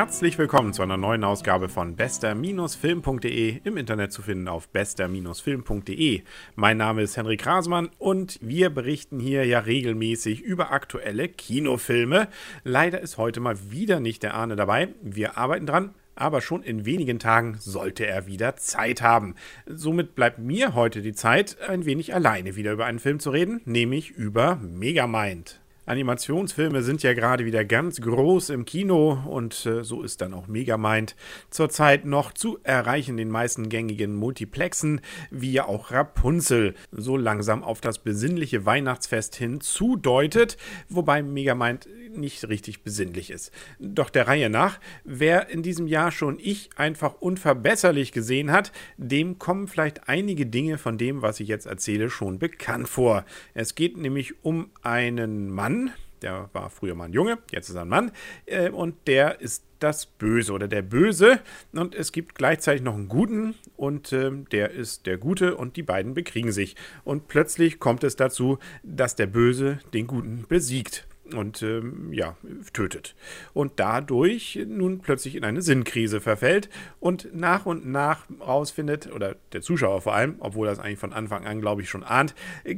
Herzlich 0.00 0.38
willkommen 0.38 0.72
zu 0.72 0.80
einer 0.80 0.96
neuen 0.96 1.24
Ausgabe 1.24 1.68
von 1.68 1.94
bester-film.de 1.94 3.60
im 3.64 3.76
Internet 3.76 4.14
zu 4.14 4.22
finden 4.22 4.48
auf 4.48 4.70
bester-film.de. 4.70 6.22
Mein 6.54 6.78
Name 6.78 7.02
ist 7.02 7.18
Henrik 7.18 7.44
Rasmann 7.44 7.90
und 7.98 8.38
wir 8.40 8.70
berichten 8.70 9.20
hier 9.20 9.44
ja 9.44 9.58
regelmäßig 9.58 10.40
über 10.40 10.72
aktuelle 10.72 11.28
Kinofilme. 11.28 12.28
Leider 12.64 12.98
ist 12.98 13.18
heute 13.18 13.40
mal 13.40 13.58
wieder 13.70 14.00
nicht 14.00 14.22
der 14.22 14.32
Arne 14.32 14.56
dabei. 14.56 14.88
Wir 15.02 15.36
arbeiten 15.36 15.66
dran, 15.66 15.94
aber 16.14 16.40
schon 16.40 16.62
in 16.62 16.86
wenigen 16.86 17.18
Tagen 17.18 17.58
sollte 17.60 18.06
er 18.06 18.26
wieder 18.26 18.56
Zeit 18.56 19.02
haben. 19.02 19.34
Somit 19.66 20.14
bleibt 20.14 20.38
mir 20.38 20.74
heute 20.74 21.02
die 21.02 21.12
Zeit, 21.12 21.58
ein 21.68 21.84
wenig 21.84 22.14
alleine 22.14 22.56
wieder 22.56 22.72
über 22.72 22.86
einen 22.86 23.00
Film 23.00 23.20
zu 23.20 23.28
reden, 23.28 23.60
nämlich 23.66 24.08
über 24.12 24.56
Megamind. 24.62 25.60
Animationsfilme 25.86 26.82
sind 26.82 27.02
ja 27.02 27.14
gerade 27.14 27.44
wieder 27.44 27.64
ganz 27.64 28.00
groß 28.00 28.50
im 28.50 28.64
Kino 28.64 29.18
und 29.26 29.66
äh, 29.66 29.82
so 29.82 30.02
ist 30.02 30.20
dann 30.20 30.34
auch 30.34 30.46
Megamind 30.46 31.16
zurzeit 31.50 32.04
noch 32.04 32.32
zu 32.32 32.58
erreichen 32.62 33.16
den 33.16 33.30
meisten 33.30 33.68
gängigen 33.68 34.14
Multiplexen, 34.14 35.00
wie 35.30 35.52
ja 35.52 35.66
auch 35.66 35.90
Rapunzel 35.90 36.74
so 36.92 37.16
langsam 37.16 37.64
auf 37.64 37.80
das 37.80 37.98
besinnliche 37.98 38.66
Weihnachtsfest 38.66 39.36
hin 39.36 39.60
zudeutet, 39.60 40.56
wobei 40.88 41.22
Megamind 41.22 41.88
nicht 42.16 42.48
richtig 42.48 42.82
besinnlich 42.82 43.30
ist. 43.30 43.52
Doch 43.78 44.10
der 44.10 44.28
Reihe 44.28 44.50
nach, 44.50 44.80
wer 45.04 45.48
in 45.48 45.62
diesem 45.62 45.86
Jahr 45.86 46.10
schon 46.10 46.38
ich 46.38 46.70
einfach 46.76 47.14
unverbesserlich 47.20 48.12
gesehen 48.12 48.50
hat, 48.50 48.72
dem 48.96 49.38
kommen 49.38 49.68
vielleicht 49.68 50.08
einige 50.08 50.46
Dinge 50.46 50.78
von 50.78 50.98
dem, 50.98 51.22
was 51.22 51.40
ich 51.40 51.48
jetzt 51.48 51.66
erzähle, 51.66 52.10
schon 52.10 52.38
bekannt 52.38 52.88
vor. 52.88 53.24
Es 53.54 53.74
geht 53.74 53.96
nämlich 53.96 54.44
um 54.44 54.70
einen 54.82 55.50
Mann, 55.50 55.92
der 56.22 56.50
war 56.52 56.70
früher 56.70 56.94
mal 56.94 57.06
ein 57.06 57.12
Junge, 57.12 57.38
jetzt 57.50 57.68
ist 57.68 57.76
er 57.76 57.82
ein 57.82 57.88
Mann, 57.88 58.12
äh, 58.46 58.70
und 58.70 58.94
der 59.06 59.40
ist 59.40 59.64
das 59.78 60.06
Böse 60.06 60.52
oder 60.52 60.68
der 60.68 60.82
Böse. 60.82 61.40
Und 61.72 61.94
es 61.94 62.12
gibt 62.12 62.34
gleichzeitig 62.34 62.82
noch 62.82 62.94
einen 62.94 63.08
Guten 63.08 63.54
und 63.76 64.12
äh, 64.12 64.30
der 64.52 64.70
ist 64.70 65.06
der 65.06 65.18
Gute 65.18 65.56
und 65.56 65.76
die 65.76 65.82
beiden 65.82 66.14
bekriegen 66.14 66.52
sich. 66.52 66.76
Und 67.04 67.28
plötzlich 67.28 67.80
kommt 67.80 68.04
es 68.04 68.16
dazu, 68.16 68.58
dass 68.82 69.16
der 69.16 69.26
Böse 69.26 69.78
den 69.92 70.06
Guten 70.06 70.44
besiegt 70.48 71.06
und 71.34 71.62
ähm, 71.62 72.12
ja, 72.12 72.36
tötet. 72.72 73.14
Und 73.52 73.72
dadurch 73.76 74.58
nun 74.66 75.00
plötzlich 75.00 75.36
in 75.36 75.44
eine 75.44 75.62
Sinnkrise 75.62 76.20
verfällt 76.20 76.68
und 76.98 77.34
nach 77.34 77.66
und 77.66 77.86
nach 77.86 78.26
rausfindet, 78.40 79.12
oder 79.12 79.36
der 79.52 79.62
Zuschauer 79.62 80.02
vor 80.02 80.14
allem, 80.14 80.36
obwohl 80.40 80.68
er 80.68 80.72
es 80.72 80.78
eigentlich 80.78 80.98
von 80.98 81.12
Anfang 81.12 81.46
an, 81.46 81.60
glaube 81.60 81.82
ich, 81.82 81.90
schon 81.90 82.04
ahnt, 82.04 82.34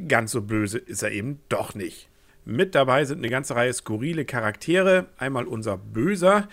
ganz 0.07 0.31
so 0.31 0.41
böse 0.41 0.77
ist 0.77 1.03
er 1.03 1.11
eben 1.11 1.39
doch 1.49 1.75
nicht. 1.75 2.09
Mit 2.45 2.75
dabei 2.75 3.05
sind 3.05 3.19
eine 3.19 3.29
ganze 3.29 3.55
Reihe 3.55 3.71
skurrile 3.71 4.25
Charaktere. 4.25 5.07
Einmal 5.17 5.45
unser 5.45 5.77
Böser, 5.77 6.49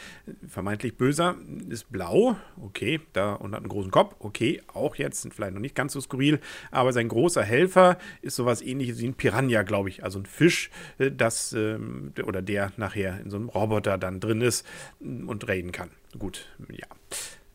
vermeintlich 0.47 0.97
Böser, 0.97 1.37
ist 1.69 1.91
blau, 1.91 2.37
okay, 2.63 3.01
da 3.13 3.33
und 3.33 3.53
hat 3.53 3.61
einen 3.61 3.69
großen 3.69 3.91
Kopf, 3.91 4.15
okay, 4.21 4.63
auch 4.73 4.97
jetzt, 4.97 5.23
sind 5.23 5.35
vielleicht 5.35 5.55
noch 5.55 5.61
nicht 5.61 5.75
ganz 5.75 5.93
so 5.93 6.01
skurril, 6.01 6.39
aber 6.71 6.93
sein 6.93 7.09
großer 7.09 7.43
Helfer 7.43 7.99
ist 8.23 8.37
sowas 8.37 8.63
ähnliches 8.63 9.01
wie 9.01 9.09
ein 9.09 9.15
Piranha, 9.15 9.63
glaube 9.63 9.89
ich, 9.89 10.05
also 10.05 10.21
ein 10.21 10.27
Fisch, 10.27 10.71
äh, 10.99 11.11
das 11.11 11.53
ähm, 11.53 12.13
oder 12.25 12.41
der 12.41 12.73
nachher 12.77 13.21
in 13.21 13.31
so 13.31 13.37
einem 13.37 13.49
Roboter 13.49 13.99
dann 13.99 14.21
drin 14.21 14.43
ist 14.43 14.65
und 15.01 15.49
reden 15.49 15.73
kann. 15.73 15.91
Gut, 16.19 16.47
ja. 16.71 16.87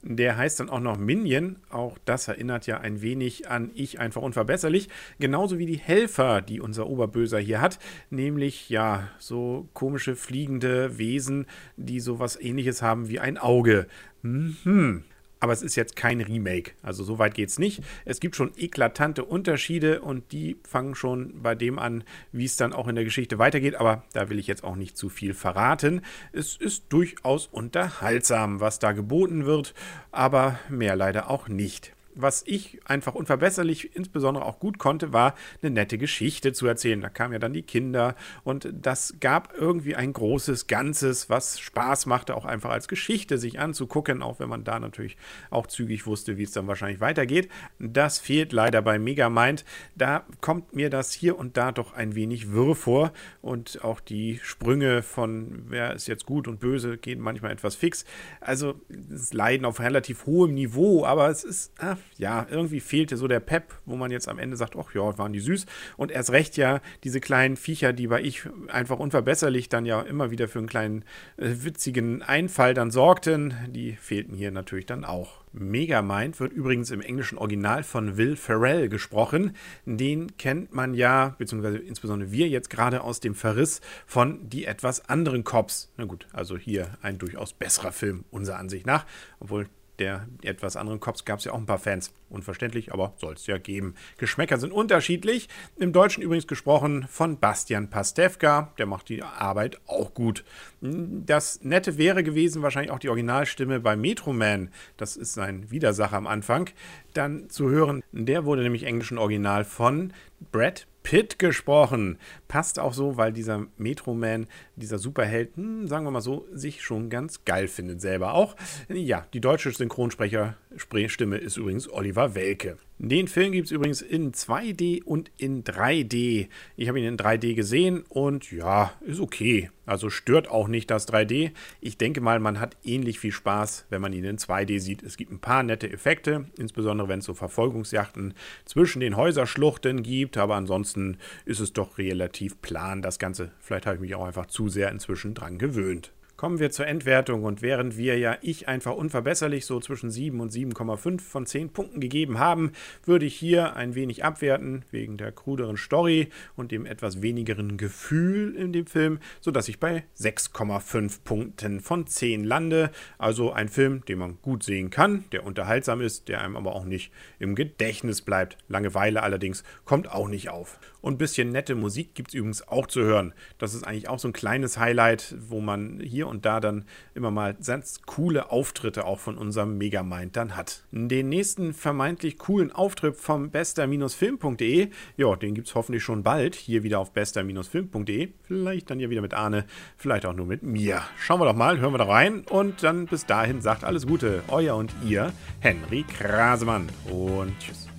Der 0.07 0.37
heißt 0.37 0.59
dann 0.59 0.69
auch 0.69 0.79
noch 0.79 0.97
Minion. 0.99 1.55
Auch 1.71 1.97
das 2.05 2.27
erinnert 2.27 2.67
ja 2.67 2.79
ein 2.79 3.01
wenig 3.01 3.49
an 3.49 3.71
Ich 3.73 3.99
einfach 3.99 4.21
unverbesserlich. 4.21 4.87
Genauso 5.19 5.57
wie 5.57 5.65
die 5.65 5.79
Helfer, 5.79 6.41
die 6.41 6.61
unser 6.61 6.85
Oberböser 6.85 7.39
hier 7.39 7.59
hat. 7.59 7.79
Nämlich, 8.11 8.69
ja, 8.69 9.09
so 9.17 9.67
komische 9.73 10.15
fliegende 10.15 10.99
Wesen, 10.99 11.47
die 11.75 11.99
sowas 11.99 12.39
ähnliches 12.39 12.83
haben 12.83 13.09
wie 13.09 13.19
ein 13.19 13.39
Auge. 13.39 13.88
Mhm 14.21 15.05
aber 15.45 15.53
es 15.53 15.61
ist 15.61 15.75
jetzt 15.75 15.95
kein 15.95 16.22
Remake. 16.22 16.72
Also 16.81 17.03
so 17.03 17.19
weit 17.19 17.35
geht 17.35 17.50
es 17.50 17.59
nicht. 17.59 17.83
Es 18.03 18.19
gibt 18.19 18.35
schon 18.35 18.51
eklatante 18.57 19.23
Unterschiede 19.23 20.01
und 20.01 20.31
die 20.31 20.57
fangen 20.67 20.95
schon 20.95 21.39
bei 21.44 21.53
dem 21.53 21.78
an, 21.78 22.03
wie 22.31 22.45
es 22.45 22.57
dann 22.57 22.73
auch 22.73 22.88
in 22.88 22.95
der 22.95 23.03
Geschichte 23.03 23.38
weitergeht. 23.38 23.75
Aber 23.75 24.03
da 24.13 24.31
will 24.31 24.39
ich 24.39 24.47
jetzt 24.47 24.63
auch 24.63 24.75
nicht 24.75 24.97
zu 24.97 25.07
viel 25.07 25.35
verraten. 25.35 26.01
Es 26.31 26.56
ist 26.56 26.85
durchaus 26.89 27.45
unterhaltsam, 27.45 28.59
was 28.59 28.79
da 28.79 28.91
geboten 28.91 29.45
wird, 29.45 29.75
aber 30.11 30.57
mehr 30.67 30.95
leider 30.95 31.29
auch 31.29 31.47
nicht 31.47 31.94
was 32.15 32.43
ich 32.45 32.79
einfach 32.85 33.15
unverbesserlich 33.15 33.95
insbesondere 33.95 34.45
auch 34.45 34.59
gut 34.59 34.77
konnte, 34.77 35.13
war 35.13 35.35
eine 35.61 35.71
nette 35.71 35.97
Geschichte 35.97 36.53
zu 36.53 36.65
erzählen. 36.67 37.01
Da 37.01 37.09
kamen 37.09 37.33
ja 37.33 37.39
dann 37.39 37.53
die 37.53 37.63
Kinder 37.63 38.15
und 38.43 38.69
das 38.73 39.15
gab 39.19 39.53
irgendwie 39.57 39.95
ein 39.95 40.13
großes 40.13 40.67
Ganzes, 40.67 41.29
was 41.29 41.59
Spaß 41.59 42.05
machte, 42.05 42.35
auch 42.35 42.45
einfach 42.45 42.71
als 42.71 42.87
Geschichte 42.87 43.37
sich 43.37 43.59
anzugucken, 43.59 44.21
auch 44.21 44.39
wenn 44.39 44.49
man 44.49 44.63
da 44.63 44.79
natürlich 44.79 45.17
auch 45.49 45.67
zügig 45.67 46.07
wusste, 46.07 46.37
wie 46.37 46.43
es 46.43 46.51
dann 46.51 46.67
wahrscheinlich 46.67 47.01
weitergeht. 47.01 47.49
Das 47.79 48.19
fehlt 48.19 48.53
leider 48.53 48.81
bei 48.81 48.97
Megamind. 48.99 49.65
Da 49.95 50.25
kommt 50.41 50.75
mir 50.75 50.89
das 50.89 51.11
hier 51.11 51.37
und 51.37 51.57
da 51.57 51.71
doch 51.71 51.93
ein 51.93 52.15
wenig 52.15 52.51
wirr 52.51 52.75
vor 52.75 53.11
und 53.41 53.83
auch 53.83 53.99
die 53.99 54.39
Sprünge 54.43 55.03
von 55.03 55.65
wer 55.67 55.93
ist 55.93 56.07
jetzt 56.07 56.25
gut 56.25 56.47
und 56.47 56.59
böse 56.59 56.97
gehen 56.97 57.19
manchmal 57.19 57.51
etwas 57.51 57.75
fix. 57.75 58.05
Also 58.39 58.79
es 59.13 59.33
leiden 59.33 59.65
auf 59.65 59.79
relativ 59.79 60.25
hohem 60.25 60.53
Niveau, 60.53 61.05
aber 61.05 61.29
es 61.29 61.43
ist, 61.43 61.71
ah, 61.79 61.97
ja, 62.17 62.45
irgendwie 62.49 62.79
fehlte 62.79 63.17
so 63.17 63.27
der 63.27 63.39
Pep, 63.39 63.73
wo 63.85 63.95
man 63.95 64.11
jetzt 64.11 64.29
am 64.29 64.39
Ende 64.39 64.57
sagt, 64.57 64.75
ach 64.77 64.93
ja, 64.93 65.17
waren 65.17 65.33
die 65.33 65.39
süß. 65.39 65.66
Und 65.97 66.11
erst 66.11 66.31
recht 66.31 66.57
ja 66.57 66.81
diese 67.03 67.19
kleinen 67.19 67.57
Viecher, 67.57 67.93
die 67.93 68.07
bei 68.07 68.21
ich 68.21 68.43
einfach 68.67 68.99
unverbesserlich 68.99 69.69
dann 69.69 69.85
ja 69.85 70.01
immer 70.01 70.31
wieder 70.31 70.47
für 70.47 70.59
einen 70.59 70.67
kleinen 70.67 71.03
äh, 71.38 71.49
witzigen 71.63 72.21
Einfall 72.21 72.73
dann 72.73 72.91
sorgten, 72.91 73.53
die 73.69 73.94
fehlten 73.94 74.33
hier 74.33 74.51
natürlich 74.51 74.85
dann 74.85 75.03
auch. 75.03 75.45
Megamind 75.51 76.39
wird 76.39 76.51
übrigens 76.51 76.91
im 76.91 77.01
englischen 77.01 77.38
Original 77.38 77.83
von 77.83 78.17
Will 78.17 78.35
Ferrell 78.35 78.89
gesprochen. 78.89 79.55
Den 79.85 80.35
kennt 80.38 80.73
man 80.73 80.94
ja, 80.94 81.35
beziehungsweise 81.38 81.77
insbesondere 81.77 82.31
wir 82.31 82.47
jetzt 82.49 82.69
gerade 82.69 83.01
aus 83.01 83.19
dem 83.19 83.35
Verriss 83.35 83.81
von 84.05 84.49
die 84.49 84.65
etwas 84.65 85.09
anderen 85.09 85.44
Cops. 85.44 85.91
Na 85.97 86.05
gut, 86.05 86.27
also 86.33 86.57
hier 86.57 86.97
ein 87.01 87.17
durchaus 87.17 87.53
besserer 87.53 87.91
Film, 87.91 88.25
unserer 88.31 88.57
Ansicht 88.57 88.85
nach, 88.85 89.05
obwohl 89.39 89.67
der 90.00 90.28
etwas 90.41 90.75
anderen 90.75 91.00
Cops 91.00 91.25
gab 91.25 91.39
es 91.39 91.45
ja 91.45 91.53
auch 91.53 91.57
ein 91.57 91.66
paar 91.66 91.79
Fans. 91.79 92.11
Unverständlich, 92.29 92.91
aber 92.91 93.13
soll 93.17 93.33
es 93.33 93.47
ja 93.47 93.57
geben. 93.57 93.95
Geschmäcker 94.17 94.57
sind 94.57 94.73
unterschiedlich. 94.73 95.47
Im 95.78 95.94
Deutschen 95.94 96.22
übrigens 96.23 96.47
gesprochen 96.47 97.06
von 97.09 97.39
Bastian 97.39 97.89
Pastewka. 97.89 98.73
Der 98.78 98.85
macht 98.85 99.09
die 99.09 99.23
Arbeit 99.23 99.79
auch 99.88 100.13
gut. 100.13 100.44
Das 100.81 101.63
Nette 101.63 101.97
wäre 101.97 102.23
gewesen, 102.23 102.61
wahrscheinlich 102.61 102.91
auch 102.91 103.00
die 103.00 103.09
Originalstimme 103.09 103.79
bei 103.79 103.95
Metro 103.95 104.33
Man. 104.33 104.69
Das 104.97 105.16
ist 105.16 105.33
sein 105.33 105.72
Widersacher 105.72 106.17
am 106.17 106.27
Anfang. 106.27 106.69
Dann 107.13 107.50
zu 107.50 107.69
hören. 107.69 108.03
Der 108.12 108.45
wurde 108.45 108.63
nämlich 108.63 108.83
englischen 108.83 109.17
Original 109.17 109.63
von 109.63 110.12
Brad 110.51 110.88
Pitt 111.06 111.38
gesprochen. 111.38 112.18
Passt 112.47 112.79
auch 112.79 112.94
so, 112.94 113.16
weil 113.16 113.31
dieser 113.31 113.68
Metroman, 113.78 114.47
dieser 114.75 114.97
Superheld, 114.97 115.56
hm, 115.56 115.88
sagen 115.88 116.03
wir 116.03 116.09
mal 116.09 116.19
so, 116.19 116.47
sich 116.51 116.81
schon 116.81 117.12
ganz 117.12 117.46
geil 117.46 117.68
findet 117.68 118.01
selber 118.01 118.34
auch. 118.34 118.56
Ja, 118.90 119.28
die 119.31 119.40
deutsche 119.40 119.72
Synchronsprecherstimme 119.72 121.38
ist 121.38 121.57
übrigens 121.57 121.88
Oliver 121.91 122.34
Welke. 122.34 122.78
Den 122.97 123.28
Film 123.28 123.51
gibt 123.51 123.66
es 123.66 123.72
übrigens 123.72 124.01
in 124.01 124.31
2D 124.31 125.03
und 125.03 125.29
in 125.38 125.63
3D. 125.63 126.47
Ich 126.75 126.88
habe 126.88 127.00
ihn 127.00 127.06
in 127.06 127.18
3D 127.18 127.53
gesehen 127.53 128.03
und 128.07 128.51
ja, 128.51 128.94
ist 129.01 129.19
okay. 129.19 129.69
Also 129.85 130.09
stört 130.09 130.50
auch 130.50 130.68
nicht 130.68 130.90
das 130.90 131.07
3D. 131.07 131.51
Ich 131.81 131.97
denke 131.97 132.22
mal, 132.22 132.40
man 132.40 132.59
hat 132.59 132.78
ähnlich 132.84 133.19
viel 133.19 133.34
Spaß, 133.34 133.85
wenn 133.90 134.01
man 134.01 134.13
ihn 134.13 134.24
in 134.24 134.38
2D 134.38 134.79
sieht. 134.79 135.03
Es 135.03 135.18
gibt 135.18 135.31
ein 135.31 135.40
paar 135.40 135.62
nette 135.62 135.91
Effekte, 135.91 136.45
insbesondere 136.57 137.09
wenn 137.09 137.19
es 137.19 137.25
so 137.25 137.34
Verfolgungsjachten 137.34 138.34
zwischen 138.63 139.01
den 139.01 139.18
Häuserschluchten 139.18 140.01
gibt, 140.01 140.25
aber 140.38 140.56
ansonsten 140.56 141.18
ist 141.45 141.60
es 141.60 141.74
doch 141.74 141.98
relativ 141.98 142.62
plan, 142.62 143.01
das 143.01 143.19
Ganze. 143.19 143.51
Vielleicht 143.60 143.86
habe 143.86 143.95
ich 143.95 144.01
mich 144.01 144.16
auch 144.16 144.25
einfach 144.25 144.48
zu 144.48 144.69
sehr 144.69 144.92
inzwischen 144.92 145.33
dran 145.33 145.57
gewöhnt. 145.57 146.12
Kommen 146.37 146.59
wir 146.59 146.69
zur 146.69 146.85
Endwertung 146.85 147.45
und 147.45 147.61
während 147.61 147.95
wir 147.95 148.17
ja 148.17 148.37
ich 148.41 148.67
einfach 148.67 148.93
unverbesserlich 148.93 149.65
so 149.65 149.79
zwischen 149.79 150.11
7 150.11 150.41
und 150.41 150.51
7,5 150.51 151.21
von 151.21 151.45
10 151.45 151.69
Punkten 151.69 152.01
gegeben 152.01 152.39
haben, 152.39 152.73
würde 153.05 153.25
ich 153.25 153.33
hier 153.33 153.77
ein 153.77 153.95
wenig 153.95 154.25
abwerten 154.25 154.83
wegen 154.91 155.15
der 155.15 155.31
kruderen 155.31 155.77
Story 155.77 156.27
und 156.57 156.73
dem 156.73 156.85
etwas 156.85 157.21
wenigeren 157.21 157.77
Gefühl 157.77 158.53
in 158.53 158.73
dem 158.73 158.85
Film, 158.85 159.19
sodass 159.39 159.69
ich 159.69 159.79
bei 159.79 160.03
6,5 160.19 161.19
Punkten 161.23 161.79
von 161.79 162.05
10 162.05 162.43
lande. 162.43 162.91
Also 163.17 163.53
ein 163.53 163.69
Film, 163.69 164.03
den 164.03 164.19
man 164.19 164.37
gut 164.41 164.63
sehen 164.63 164.89
kann, 164.89 165.23
der 165.31 165.45
unterhaltsam 165.45 166.01
ist, 166.01 166.27
der 166.27 166.41
einem 166.41 166.57
aber 166.57 166.75
auch 166.75 166.83
nicht 166.83 167.13
im 167.39 167.55
Gedächtnis 167.55 168.21
bleibt. 168.21 168.57
Langeweile 168.67 169.23
allerdings 169.23 169.63
kommt 169.85 170.11
auch 170.11 170.27
nicht 170.27 170.49
auf. 170.49 170.79
Und 171.06 171.13
ein 171.13 171.18
bisschen 171.19 171.52
nette 171.52 171.75
Musik 171.75 172.16
gibt 172.16 172.30
es 172.30 172.34
übrigens 172.34 172.68
auch 172.68 172.88
zu 172.88 173.04
hören. 173.04 173.36
Das 173.60 173.75
ist 173.75 173.84
eigentlich 173.84 174.10
auch 174.10 174.18
so 174.18 174.28
ein 174.28 174.34
kleines 174.34 174.80
Highlight, 174.80 175.36
wo 175.38 175.62
man 175.62 176.00
hier 176.00 176.25
und 176.28 176.48
da 176.48 176.60
dann 176.60 176.86
immer 177.13 177.30
mal 177.30 177.54
ganz 177.63 178.02
coole 178.07 178.50
Auftritte 178.50 179.06
auch 179.06 179.19
von 179.19 179.38
unserem 179.38 179.78
Megamind 179.78 180.36
dann 180.36 180.57
hat. 180.57 180.84
Den 180.90 181.30
nächsten 181.30 181.75
vermeintlich 181.75 182.40
coolen 182.40 182.72
Auftritt 182.72 183.18
vom 183.18 183.52
bester-film.de, 183.52 184.90
ja, 185.16 185.36
den 185.36 185.54
gibt 185.54 185.68
es 185.68 185.75
hoffentlich 185.75 186.02
schon 186.02 186.24
bald 186.24 186.56
hier 186.56 186.81
wieder 186.81 186.98
auf 186.98 187.12
bester-film.de. 187.12 188.30
Vielleicht 188.42 188.90
dann 188.90 189.00
ja 189.00 189.12
wieder 189.12 189.22
mit 189.22 189.36
Arne, 189.36 189.66
vielleicht 189.98 190.25
auch 190.25 190.34
nur 190.34 190.48
mit 190.48 190.63
mir. 190.63 191.04
Schauen 191.19 191.40
wir 191.40 191.46
doch 191.46 191.56
mal, 191.56 191.80
hören 191.80 191.94
wir 191.94 192.00
da 192.00 192.06
rein 192.06 192.46
und 192.50 192.81
dann 192.81 193.06
bis 193.06 193.28
dahin 193.28 193.62
sagt 193.62 193.84
alles 193.84 194.07
Gute, 194.07 194.42
euer 194.48 194.75
und 194.75 194.92
ihr, 195.07 195.34
Henry 195.60 196.04
Krasemann 196.18 196.90
und 197.12 197.54
tschüss. 197.60 197.94